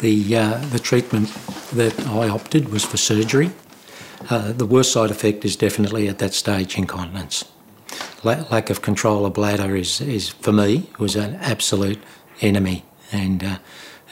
The 0.01 0.35
uh, 0.35 0.57
the 0.71 0.79
treatment 0.79 1.29
that 1.73 2.07
I 2.07 2.27
opted 2.27 2.69
was 2.69 2.83
for 2.83 2.97
surgery. 2.97 3.51
Uh, 4.29 4.51
the 4.51 4.65
worst 4.65 4.91
side 4.91 5.11
effect 5.11 5.45
is 5.45 5.55
definitely 5.55 6.07
at 6.07 6.19
that 6.19 6.33
stage 6.33 6.77
incontinence. 6.77 7.45
La- 8.23 8.45
lack 8.49 8.69
of 8.69 8.81
control 8.81 9.25
of 9.25 9.33
bladder 9.33 9.75
is, 9.75 10.01
is 10.01 10.29
for 10.29 10.51
me 10.51 10.89
was 10.99 11.15
an 11.15 11.35
absolute 11.35 11.99
enemy, 12.41 12.83
and 13.11 13.43
uh, 13.43 13.57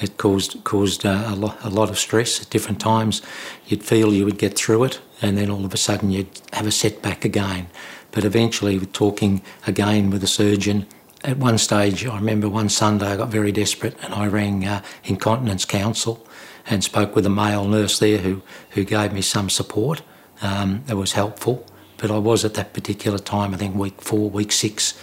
it 0.02 0.18
caused 0.18 0.63
caused 0.63 1.06
uh, 1.06 1.24
a, 1.28 1.36
lot, 1.36 1.58
a 1.63 1.70
lot 1.70 1.90
of 1.90 1.98
stress 1.98 2.42
at 2.42 2.50
different 2.50 2.80
times. 2.80 3.22
You'd 3.66 3.84
feel 3.84 4.13
you 4.13 4.25
would 4.25 4.38
get 4.38 4.56
through 4.56 4.84
it, 4.86 5.02
and 5.22 5.38
then 5.38 5.50
all 5.50 5.66
of 5.66 5.74
a 5.74 5.78
sudden 5.78 6.12
you'd 6.12 6.42
have 6.54 6.68
a 6.68 6.72
setback 6.72 7.25
again. 7.25 7.68
But 8.12 8.24
eventually, 8.24 8.78
with 8.78 8.94
talking 8.94 9.42
again 9.66 10.12
with 10.12 10.24
a 10.24 10.28
surgeon, 10.28 10.86
at 11.24 11.38
one 11.38 11.58
stage, 11.58 12.06
I 12.06 12.15
remember 12.15 12.50
one 12.50 12.70
Sunday 12.70 13.08
I 13.08 13.18
got 13.18 13.30
very 13.30 13.51
desperate 13.51 13.96
and 14.01 14.13
I 14.13 14.27
rang 14.27 14.65
uh, 14.65 14.84
Incontinence 15.03 15.65
Council 15.65 16.25
and 16.65 16.84
spoke 16.84 17.15
with 17.15 17.25
a 17.25 17.30
male 17.30 17.65
nurse 17.65 18.00
there 18.00 18.18
who, 18.18 18.42
who 18.72 18.84
gave 18.84 19.13
me 19.13 19.22
some 19.22 19.50
support. 19.50 20.01
Um, 20.42 20.84
it 20.89 20.96
was 20.96 21.13
helpful, 21.13 21.65
but 21.98 22.12
I 22.12 22.18
was 22.18 22.44
at 22.44 22.56
that 22.56 22.74
particular 22.74 23.18
time, 23.18 23.53
I 23.53 23.58
think 23.58 23.75
week 23.75 24.01
four, 24.01 24.30
week 24.30 24.51
six, 24.51 25.00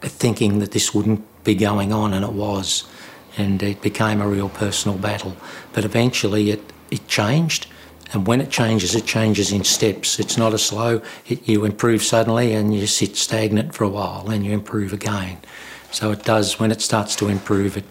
thinking 0.00 0.58
that 0.60 0.72
this 0.72 0.94
wouldn't 0.94 1.24
be 1.44 1.54
going 1.54 1.92
on, 1.92 2.12
and 2.12 2.24
it 2.24 2.32
was 2.32 2.84
and 3.36 3.62
it 3.62 3.82
became 3.82 4.20
a 4.20 4.28
real 4.28 4.48
personal 4.48 4.96
battle. 4.96 5.36
But 5.72 5.84
eventually 5.84 6.50
it, 6.50 6.72
it 6.90 7.06
changed, 7.06 7.66
and 8.12 8.26
when 8.26 8.40
it 8.40 8.50
changes, 8.50 8.94
it 8.94 9.04
changes 9.04 9.52
in 9.52 9.64
steps. 9.64 10.18
It's 10.20 10.36
not 10.36 10.54
a 10.54 10.58
slow, 10.58 11.02
it, 11.26 11.48
you 11.48 11.64
improve 11.64 12.02
suddenly 12.02 12.54
and 12.54 12.74
you 12.74 12.86
sit 12.86 13.16
stagnant 13.16 13.74
for 13.74 13.84
a 13.84 13.88
while 13.88 14.28
and 14.30 14.44
you 14.44 14.52
improve 14.52 14.92
again. 14.92 15.38
So 15.90 16.10
it 16.12 16.24
does, 16.24 16.60
when 16.60 16.70
it 16.70 16.80
starts 16.80 17.16
to 17.16 17.28
improve, 17.28 17.76
it, 17.76 17.84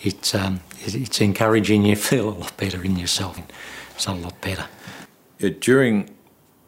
it, 0.00 0.34
um, 0.34 0.60
it 0.80 0.94
it's 0.94 1.20
encouraging 1.20 1.84
you 1.84 1.96
feel 2.10 2.28
a 2.28 2.36
lot 2.36 2.56
better 2.56 2.84
in 2.84 2.96
yourself. 2.96 3.40
It's 3.94 4.06
a 4.06 4.12
lot 4.12 4.40
better. 4.40 4.66
Yeah, 5.38 5.50
during 5.58 6.10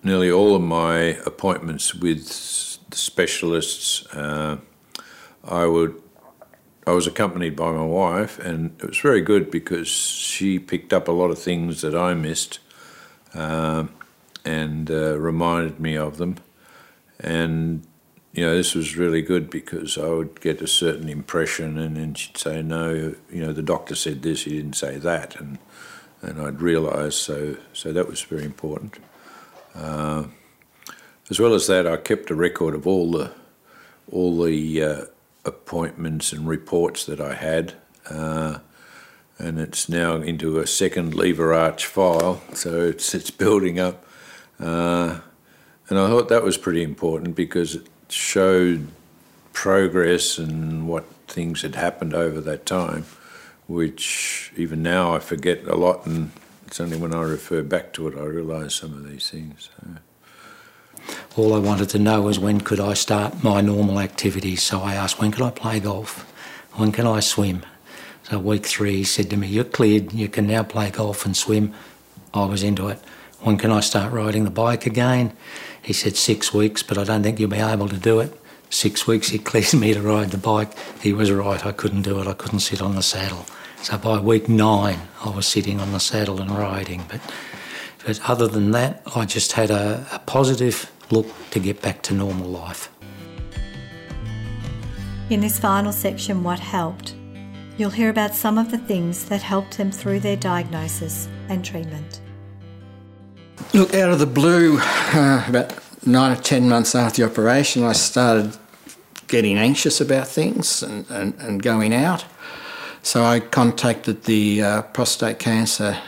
nearly 0.03 0.31
all 0.31 0.55
of 0.55 0.63
my 0.63 1.19
appointments 1.27 1.95
with 1.95 2.29
the 2.91 2.97
specialists, 2.97 4.07
uh, 4.15 4.59
I 5.45 5.67
would 5.67 6.01
I 6.87 6.93
was 6.93 7.07
accompanied 7.07 7.57
by 7.57 7.73
my 7.73 7.85
wife, 7.85 8.39
and 8.39 8.77
it 8.83 8.89
was 8.89 8.99
very 8.99 9.23
good 9.23 9.51
because 9.51 9.89
she 9.89 10.59
picked 10.59 10.93
up 10.93 11.09
a 11.09 11.13
lot 11.13 11.31
of 11.31 11.39
things 11.39 11.81
that 11.81 11.95
I 11.95 12.13
missed 12.13 12.59
uh, 13.35 13.87
and 14.45 14.91
uh, 14.91 15.19
reminded 15.19 15.81
me 15.81 15.97
of 15.97 16.17
them. 16.19 16.37
And, 17.21 17.87
you 18.33 18.45
know, 18.45 18.55
this 18.55 18.75
was 18.75 18.97
really 18.97 19.23
good 19.23 19.51
because 19.51 19.97
I 19.97 20.09
would 20.09 20.41
get 20.41 20.61
a 20.61 20.67
certain 20.67 21.09
impression, 21.09 21.79
and 21.79 21.97
then 21.97 22.15
she'd 22.15 22.37
say, 22.37 22.63
No, 22.63 23.15
you 23.31 23.43
know, 23.43 23.53
the 23.53 23.63
doctor 23.63 23.95
said 23.95 24.23
this, 24.23 24.45
he 24.45 24.57
didn't 24.57 24.77
say 24.77 24.99
that. 24.99 25.37
And, 25.41 25.59
and 26.23 26.41
I'd 26.41 26.61
realise, 26.61 27.17
so, 27.17 27.57
so 27.73 27.93
that 27.93 28.09
was 28.09 28.23
very 28.23 28.45
important. 28.45 28.99
Uh, 29.75 30.25
as 31.31 31.41
well 31.41 31.55
as 31.55 31.67
that, 31.67 31.87
I 31.87 31.97
kept 31.97 32.31
a 32.31 32.35
record 32.35 32.75
of 32.75 32.87
all 32.87 33.11
the 33.11 33.33
all 34.11 34.43
the 34.43 34.83
uh, 34.83 35.05
appointments 35.45 36.33
and 36.33 36.47
reports 36.47 37.07
that 37.07 37.21
I 37.21 37.35
had. 37.35 37.75
And 39.39 39.59
it's 39.59 39.89
now 39.89 40.17
into 40.17 40.59
a 40.59 40.67
second 40.67 41.15
lever 41.15 41.53
arch 41.53 41.87
file, 41.87 42.41
so 42.55 42.83
it's 42.83 43.15
it's 43.15 43.31
building 43.31 43.81
up. 43.81 44.05
Uh, 44.61 45.21
and 45.89 45.99
I 45.99 46.09
thought 46.09 46.29
that 46.29 46.45
was 46.45 46.57
pretty 46.57 46.83
important 46.83 47.35
because 47.35 47.75
it 47.75 47.87
showed 48.09 48.89
progress 49.53 50.39
and 50.39 50.89
what 50.89 51.05
things 51.27 51.63
had 51.63 51.75
happened 51.75 52.15
over 52.15 52.41
that 52.41 52.65
time, 52.65 53.07
which 53.67 54.53
even 54.57 54.83
now 54.83 55.15
I 55.15 55.19
forget 55.19 55.65
a 55.65 55.75
lot, 55.75 56.07
and 56.07 56.31
it's 56.67 56.81
only 56.81 56.97
when 56.97 57.13
I 57.13 57.23
refer 57.23 57.63
back 57.63 57.93
to 57.95 58.09
it 58.09 58.17
I 58.17 58.25
realise 58.25 58.75
some 58.75 58.93
of 58.93 59.09
these 59.09 59.31
things. 59.31 59.69
So. 59.77 59.97
All 61.37 61.55
I 61.55 61.59
wanted 61.59 61.89
to 61.91 61.99
know 61.99 62.23
was 62.23 62.39
when 62.39 62.61
could 62.61 62.81
I 62.81 62.95
start 62.95 63.43
my 63.43 63.61
normal 63.61 64.01
activities. 64.01 64.63
So 64.63 64.81
I 64.81 64.95
asked, 64.95 65.21
when 65.21 65.33
can 65.33 65.43
I 65.43 65.51
play 65.51 65.81
golf? 65.81 66.21
When 66.75 66.93
can 66.93 67.07
I 67.07 67.21
swim? 67.21 67.63
So 68.25 68.39
week 68.39 68.67
three, 68.67 68.97
he 68.97 69.05
said 69.05 69.29
to 69.31 69.37
me, 69.37 69.49
you're 69.49 69.65
cleared, 69.65 70.13
you 70.13 70.29
can 70.29 70.47
now 70.47 70.63
play 70.63 70.91
golf 70.91 71.27
and 71.27 71.37
swim 71.37 71.75
I 72.33 72.47
was 72.47 72.63
into 72.63 72.89
it. 72.89 72.99
When 73.41 73.57
can 73.57 73.71
I 73.71 73.81
start 73.81 74.13
riding 74.13 74.45
the 74.45 74.51
bike 74.51 74.87
again? 74.87 75.37
He 75.83 75.93
said 75.93 76.17
six 76.17 76.53
weeks, 76.53 76.83
but 76.83 76.99
I 76.99 77.05
don't 77.05 77.23
think 77.23 77.39
you'll 77.39 77.51
be 77.51 77.59
able 77.59 77.89
to 77.89 77.97
do 77.97 78.19
it. 78.21 78.37
Six 78.71 79.07
weeks 79.07 79.29
he 79.29 79.39
cleared 79.51 79.75
me 79.75 79.95
to 79.95 80.01
ride 80.01 80.31
the 80.31 80.39
bike. 80.39 80.71
He 81.01 81.13
was 81.13 81.31
right, 81.31 81.65
I 81.65 81.73
couldn't 81.73 82.03
do 82.03 82.21
it, 82.21 82.27
I 82.27 82.33
couldn't 82.33 82.61
sit 82.61 82.83
on 82.83 82.97
the 82.97 83.03
saddle. 83.03 83.47
So 83.83 83.99
by 83.99 84.19
week 84.19 84.49
nine, 84.49 85.01
I 85.23 85.29
was 85.29 85.47
sitting 85.47 85.79
on 85.79 85.93
the 85.93 86.01
saddle 86.01 86.41
and 86.41 86.51
riding. 86.51 87.05
But, 87.09 87.21
but 88.05 88.19
other 88.29 88.49
than 88.49 88.71
that, 88.71 89.03
I 89.15 89.27
just 89.27 89.53
had 89.53 89.71
a, 89.71 90.07
a 90.11 90.19
positive 90.21 90.91
look 91.11 91.27
to 91.51 91.61
get 91.61 91.83
back 91.83 92.03
to 92.03 92.15
normal 92.15 92.49
life. 92.49 92.91
In 95.31 95.41
this 95.41 95.59
final 95.59 95.93
section, 95.93 96.43
What 96.43 96.59
Helped, 96.59 97.15
you'll 97.77 97.91
hear 97.91 98.11
about 98.11 98.35
some 98.35 98.59
of 98.59 98.71
the 98.71 98.79
things 98.79 99.25
that 99.27 99.43
helped 99.43 99.77
them 99.77 99.91
through 99.91 100.21
their 100.21 100.37
diagnosis 100.37 101.29
and 101.49 101.65
treatment. 101.65 102.21
Look, 103.73 103.95
out 103.95 104.11
of 104.11 104.19
the 104.19 104.27
blue, 104.27 104.79
uh, 104.81 105.45
about 105.49 105.79
nine 106.07 106.37
or 106.37 106.41
ten 106.41 106.69
months 106.69 106.95
after 106.95 107.23
the 107.23 107.31
operation, 107.31 107.83
I 107.83 107.93
started 107.93 108.57
getting 109.27 109.59
anxious 109.59 110.01
about 110.01 110.29
things 110.29 110.83
and, 110.83 111.09
and, 111.11 111.35
and 111.41 111.63
going 111.63 111.93
out. 111.95 112.25
So 113.03 113.25
I 113.25 113.41
contacted 113.41 114.25
the 114.25 114.63
uh, 114.63 114.83
prostate 114.83 115.39
cancer 115.39 115.99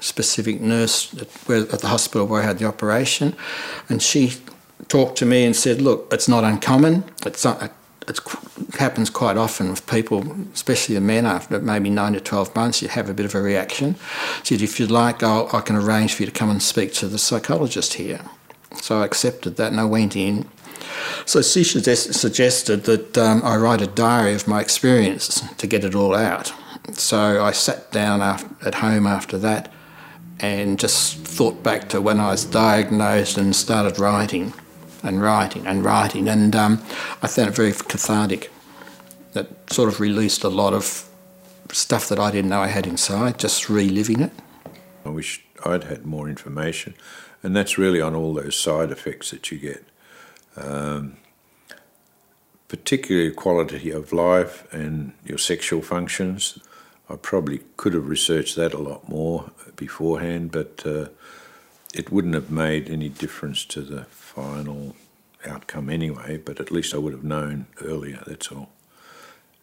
specific 0.00 0.60
nurse 0.60 1.14
at, 1.14 1.28
where, 1.46 1.60
at 1.60 1.80
the 1.80 1.88
hospital 1.88 2.26
where 2.26 2.42
I 2.42 2.46
had 2.46 2.58
the 2.58 2.66
operation, 2.66 3.36
and 3.88 4.02
she 4.02 4.34
talked 4.88 5.16
to 5.18 5.26
me 5.26 5.44
and 5.44 5.54
said, 5.54 5.80
"Look, 5.80 6.08
it's 6.12 6.28
not 6.28 6.44
uncommon. 6.44 7.04
It's 7.24 7.44
not, 7.44 7.72
it 8.08 8.20
happens 8.78 9.10
quite 9.10 9.36
often 9.36 9.70
with 9.70 9.86
people, 9.86 10.24
especially 10.54 10.94
the 10.94 11.00
men. 11.00 11.26
After 11.26 11.60
maybe 11.60 11.90
nine 11.90 12.12
to 12.14 12.20
twelve 12.20 12.54
months, 12.54 12.82
you 12.82 12.88
have 12.88 13.08
a 13.08 13.14
bit 13.14 13.26
of 13.26 13.34
a 13.34 13.40
reaction. 13.40 13.96
Said, 14.42 14.62
if 14.62 14.78
you'd 14.78 14.90
like, 14.90 15.22
I'll, 15.22 15.48
I 15.52 15.60
can 15.60 15.76
arrange 15.76 16.14
for 16.14 16.22
you 16.22 16.26
to 16.26 16.32
come 16.32 16.50
and 16.50 16.62
speak 16.62 16.92
to 16.94 17.08
the 17.08 17.18
psychologist 17.18 17.94
here." 17.94 18.20
So 18.80 19.00
I 19.00 19.04
accepted 19.04 19.56
that 19.56 19.70
and 19.70 19.80
I 19.80 19.84
went 19.84 20.16
in. 20.16 20.48
So 21.26 21.42
she 21.42 21.62
suggested 21.64 22.84
that 22.84 23.18
um, 23.18 23.42
I 23.44 23.56
write 23.56 23.82
a 23.82 23.86
diary 23.86 24.34
of 24.34 24.48
my 24.48 24.60
experiences 24.60 25.42
to 25.58 25.66
get 25.66 25.84
it 25.84 25.94
all 25.94 26.14
out. 26.14 26.52
So 26.92 27.42
I 27.44 27.52
sat 27.52 27.92
down 27.92 28.20
after, 28.20 28.66
at 28.66 28.76
home 28.76 29.06
after 29.06 29.38
that 29.38 29.72
and 30.40 30.78
just 30.78 31.18
thought 31.18 31.62
back 31.62 31.88
to 31.90 32.00
when 32.00 32.18
I 32.18 32.30
was 32.30 32.44
diagnosed 32.44 33.38
and 33.38 33.54
started 33.54 33.98
writing 33.98 34.52
and 35.02 35.22
writing 35.22 35.66
and 35.66 35.84
writing. 35.84 36.28
And 36.28 36.54
um, 36.54 36.82
I 37.22 37.26
found 37.26 37.48
it 37.48 37.54
very 37.54 37.72
cathartic. 37.72 38.50
That 39.32 39.72
sort 39.72 39.88
of 39.88 40.00
released 40.00 40.44
a 40.44 40.48
lot 40.48 40.74
of 40.74 41.08
stuff 41.72 42.08
that 42.08 42.18
I 42.18 42.30
didn't 42.30 42.50
know 42.50 42.60
I 42.60 42.68
had 42.68 42.86
inside, 42.86 43.38
just 43.38 43.68
reliving 43.68 44.20
it. 44.20 44.32
I 45.04 45.08
wish 45.08 45.44
I'd 45.64 45.84
had 45.84 46.04
more 46.04 46.28
information 46.28 46.94
and 47.42 47.56
that's 47.56 47.78
really 47.78 48.00
on 48.00 48.14
all 48.14 48.34
those 48.34 48.56
side 48.56 48.90
effects 48.90 49.30
that 49.30 49.50
you 49.50 49.58
get. 49.58 49.84
Um, 50.56 51.16
particularly 52.68 53.30
quality 53.32 53.90
of 53.90 54.12
life 54.12 54.72
and 54.72 55.12
your 55.24 55.38
sexual 55.38 55.82
functions. 55.82 56.58
I 57.10 57.16
probably 57.16 57.60
could 57.76 57.94
have 57.94 58.08
researched 58.08 58.56
that 58.56 58.72
a 58.72 58.78
lot 58.78 59.08
more 59.08 59.50
beforehand, 59.76 60.52
but 60.52 60.82
uh, 60.86 61.08
it 61.92 62.10
wouldn't 62.10 62.34
have 62.34 62.50
made 62.50 62.88
any 62.88 63.08
difference 63.08 63.64
to 63.66 63.82
the 63.82 64.06
final 64.34 64.96
outcome 65.46 65.90
anyway, 65.90 66.38
but 66.38 66.60
at 66.60 66.70
least 66.70 66.94
I 66.94 66.98
would 66.98 67.12
have 67.12 67.24
known 67.24 67.66
earlier, 67.82 68.22
that's 68.26 68.50
all. 68.50 68.70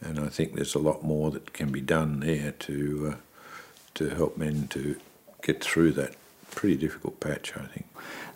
And 0.02 0.20
I 0.20 0.28
think 0.28 0.54
there's 0.54 0.76
a 0.76 0.80
lot 0.80 1.04
more 1.04 1.32
that 1.32 1.54
can 1.54 1.72
be 1.72 1.82
done 1.82 2.20
there 2.20 2.52
to, 2.52 3.14
uh, 3.14 3.18
to 3.96 4.10
help 4.10 4.38
men 4.38 4.68
to 4.70 4.96
get 5.42 5.64
through 5.64 5.94
that 5.94 6.16
pretty 6.52 6.78
difficult 6.78 7.20
patch, 7.20 7.54
I 7.56 7.66
think. 7.66 7.86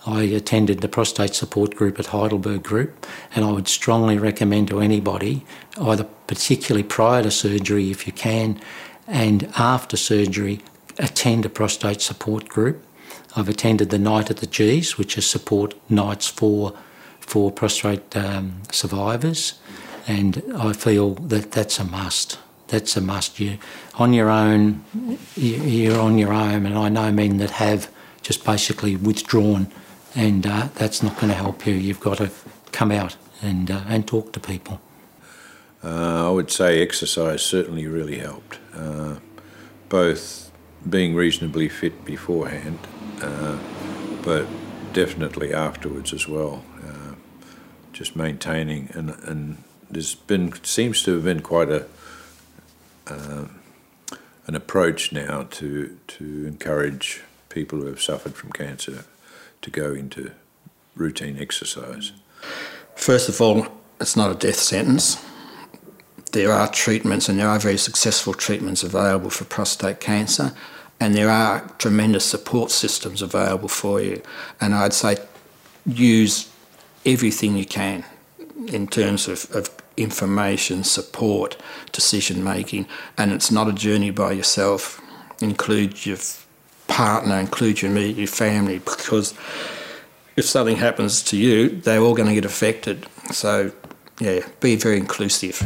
I 0.06 0.24
attended 0.24 0.82
the 0.82 0.88
prostate 0.88 1.34
support 1.34 1.76
group 1.76 2.00
at 2.00 2.08
Heidelberg 2.08 2.64
Group, 2.64 3.06
and 3.34 3.46
I 3.46 3.52
would 3.52 3.68
strongly 3.68 4.18
recommend 4.18 4.68
to 4.70 4.80
anybody, 4.82 5.46
either 5.80 6.04
particularly 6.28 6.84
prior 6.84 7.24
to 7.24 7.32
surgery 7.32 7.90
if 7.90 8.06
you 8.06 8.14
can, 8.14 8.60
and 9.08 9.52
after 9.58 9.98
surgery, 9.98 10.60
attend 11.00 11.46
a 11.46 11.50
prostate 11.50 12.02
support 12.02 12.50
group. 12.50 12.84
I've 13.36 13.50
attended 13.50 13.90
the 13.90 14.00
Night 14.00 14.30
at 14.30 14.38
the 14.38 14.48
G's, 14.48 14.98
which 14.98 15.18
is 15.18 15.26
support 15.26 15.74
nights 15.90 16.28
for 16.28 16.74
for 17.20 17.52
prostate 17.52 18.16
um, 18.16 18.62
survivors, 18.72 19.54
and 20.08 20.44
I 20.56 20.74
feel 20.74 21.16
that 21.16 21.52
that's 21.52 21.80
a 21.80 21.86
must 21.86 22.38
that's 22.74 22.98
a 22.98 23.02
must. 23.02 23.40
You 23.40 23.58
on 23.96 24.14
your 24.14 24.30
own, 24.30 24.84
you're 25.36 26.00
on 26.00 26.18
your 26.18 26.34
own, 26.34 26.66
and 26.66 26.76
I 26.76 26.90
know 26.90 27.12
men 27.12 27.38
that 27.38 27.52
have 27.52 27.90
just 28.22 28.44
basically 28.44 28.96
withdrawn, 28.96 29.68
and 30.16 30.46
uh, 30.48 30.70
that's 30.76 31.04
not 31.04 31.16
going 31.16 31.30
to 31.30 31.36
help 31.36 31.68
you. 31.68 31.76
You've 31.76 32.00
got 32.00 32.18
to 32.18 32.32
come 32.72 32.92
out 32.92 33.16
and 33.42 33.70
uh, 33.70 33.82
and 33.88 34.08
talk 34.08 34.34
to 34.34 34.40
people. 34.40 34.82
Uh, 35.84 36.28
I 36.28 36.32
would 36.32 36.50
say 36.50 36.82
exercise 36.82 37.44
certainly 37.44 37.88
really 37.88 38.18
helped, 38.18 38.58
uh, 38.74 39.18
both 39.90 40.43
being 40.90 41.16
reasonably 41.16 41.70
fit 41.70 42.06
beforehand, 42.06 42.80
uh, 43.22 43.58
but 44.24 44.46
definitely 44.94 45.54
afterwards 45.54 46.14
as 46.14 46.28
well. 46.28 46.64
Uh, 46.86 47.16
just 47.92 48.16
maintaining 48.16 48.90
and 48.94 49.12
and 49.24 49.64
there's 49.90 50.16
been 50.16 50.52
seems 50.64 51.04
to 51.04 51.14
have 51.14 51.24
been 51.24 51.42
quite 51.42 51.70
a 51.70 51.86
an 54.48 54.56
approach 54.56 55.12
now 55.12 55.44
to 55.44 55.98
to 56.08 56.46
encourage 56.46 57.22
people 57.50 57.80
who 57.80 57.88
have 57.88 58.02
suffered 58.02 58.36
from 58.36 58.52
cancer 58.52 59.06
to 59.62 59.70
go 59.70 59.94
into 59.94 60.32
routine 60.96 61.38
exercise? 61.40 62.12
First 62.96 63.30
of 63.30 63.40
all, 63.42 63.68
it's 64.00 64.16
not 64.16 64.32
a 64.32 64.36
death 64.36 64.60
sentence. 64.60 65.24
There 66.34 66.52
are 66.52 66.68
treatments, 66.68 67.30
and 67.30 67.40
there 67.40 67.48
are 67.48 67.60
very 67.60 67.78
successful 67.78 68.34
treatments 68.34 68.84
available 68.84 69.30
for 69.30 69.46
prostate 69.46 70.00
cancer, 70.00 70.52
and 71.00 71.14
there 71.14 71.30
are 71.30 71.62
tremendous 71.78 72.26
support 72.26 72.72
systems 72.72 73.22
available 73.22 73.68
for 73.68 74.02
you. 74.02 74.22
And 74.60 74.74
I'd 74.74 74.94
say 74.94 75.18
use 75.86 76.50
everything 77.06 77.56
you 77.56 77.66
can 77.66 78.04
in 78.68 78.88
terms 78.88 79.28
of, 79.28 79.54
of 79.56 79.70
information, 79.96 80.84
support, 80.84 81.56
decision 81.92 82.44
making, 82.44 82.88
and 83.16 83.32
it's 83.32 83.52
not 83.52 83.68
a 83.68 83.74
journey 83.74 84.10
by 84.10 84.32
yourself. 84.32 85.00
Include 85.40 86.04
your 86.04 86.18
partner, 86.88 87.38
include 87.38 87.84
your 87.84 87.92
immediate 87.92 88.30
family, 88.30 88.80
because 88.80 89.36
if 90.36 90.46
something 90.46 90.78
happens 90.78 91.22
to 91.24 91.38
you, 91.38 91.70
they're 91.70 92.00
all 92.00 92.16
going 92.16 92.30
to 92.30 92.36
get 92.36 92.46
affected. 92.46 93.06
So, 93.32 93.72
yeah, 94.20 94.48
be 94.62 94.76
very 94.76 94.98
inclusive. 94.98 95.62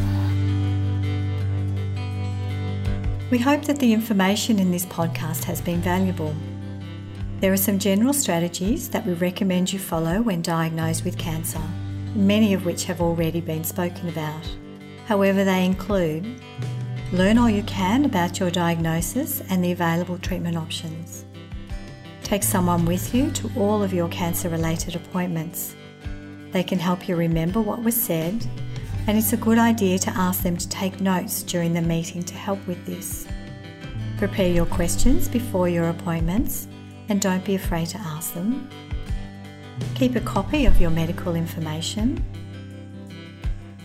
We 3.30 3.38
hope 3.38 3.64
that 3.66 3.78
the 3.78 3.92
information 3.92 4.58
in 4.58 4.70
this 4.70 4.86
podcast 4.86 5.44
has 5.44 5.60
been 5.60 5.80
valuable. 5.80 6.34
There 7.40 7.52
are 7.52 7.58
some 7.58 7.78
general 7.78 8.12
strategies 8.12 8.88
that 8.88 9.06
we 9.06 9.12
recommend 9.12 9.72
you 9.72 9.78
follow 9.78 10.22
when 10.22 10.42
diagnosed 10.42 11.04
with 11.04 11.18
cancer, 11.18 11.60
many 12.14 12.54
of 12.54 12.64
which 12.64 12.84
have 12.84 13.00
already 13.00 13.40
been 13.40 13.64
spoken 13.64 14.08
about. 14.08 14.48
However, 15.06 15.44
they 15.44 15.64
include 15.64 16.40
Learn 17.10 17.38
all 17.38 17.48
you 17.48 17.62
can 17.62 18.04
about 18.04 18.38
your 18.38 18.50
diagnosis 18.50 19.40
and 19.48 19.64
the 19.64 19.72
available 19.72 20.18
treatment 20.18 20.58
options. 20.58 21.24
Take 22.22 22.42
someone 22.42 22.84
with 22.84 23.14
you 23.14 23.30
to 23.30 23.50
all 23.56 23.82
of 23.82 23.94
your 23.94 24.10
cancer 24.10 24.50
related 24.50 24.94
appointments. 24.94 25.74
They 26.50 26.62
can 26.62 26.78
help 26.78 27.08
you 27.08 27.16
remember 27.16 27.62
what 27.62 27.82
was 27.82 27.94
said, 27.94 28.46
and 29.08 29.16
it's 29.16 29.32
a 29.32 29.38
good 29.38 29.56
idea 29.56 29.98
to 29.98 30.10
ask 30.10 30.42
them 30.42 30.54
to 30.54 30.68
take 30.68 31.00
notes 31.00 31.42
during 31.42 31.72
the 31.72 31.80
meeting 31.80 32.22
to 32.22 32.34
help 32.34 32.64
with 32.66 32.84
this. 32.84 33.26
Prepare 34.18 34.52
your 34.52 34.66
questions 34.66 35.28
before 35.28 35.66
your 35.66 35.88
appointments 35.88 36.68
and 37.08 37.18
don't 37.18 37.42
be 37.42 37.54
afraid 37.54 37.86
to 37.86 37.98
ask 37.98 38.34
them. 38.34 38.68
Keep 39.94 40.16
a 40.16 40.20
copy 40.20 40.66
of 40.66 40.78
your 40.78 40.90
medical 40.90 41.36
information. 41.36 42.22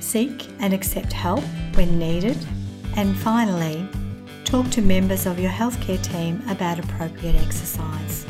Seek 0.01 0.49
and 0.59 0.73
accept 0.73 1.13
help 1.13 1.43
when 1.75 1.97
needed 1.97 2.38
and 2.97 3.17
finally, 3.17 3.88
talk 4.43 4.69
to 4.71 4.81
members 4.81 5.25
of 5.25 5.39
your 5.39 5.51
healthcare 5.51 6.03
team 6.03 6.43
about 6.49 6.79
appropriate 6.79 7.36
exercise. 7.36 8.25